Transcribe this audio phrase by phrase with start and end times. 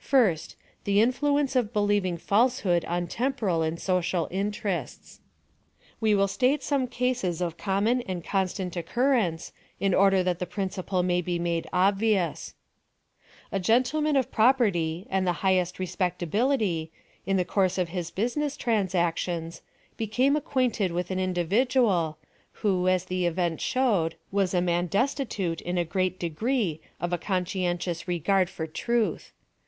[0.00, 0.60] First J
[0.94, 5.20] the injlaencc of believing falsehood on temporal and social interests.
[6.00, 10.46] We will state some cases of common and con stant occurrence, in order that the
[10.46, 12.54] principle may be made obvious:—
[13.52, 16.90] A gentleman of property and the liighest respec tability,
[17.24, 19.62] in the course of his business transactions,
[19.96, 22.18] became acquainted with an individual,
[22.64, 27.12] who, as the event showed, was a man destitute in a great de gree of
[27.12, 29.30] a conscientious regard for truth.